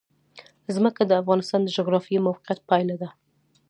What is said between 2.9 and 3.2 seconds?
ده.